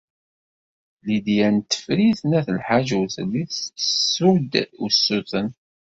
Lidya 1.05 1.47
n 1.55 1.57
Tifrit 1.71 2.19
n 2.29 2.31
At 2.39 2.47
Lḥaǧ 2.57 2.87
ur 2.99 3.07
telli 3.15 3.43
tettessu-d 3.45 4.53
usuten. 4.85 5.47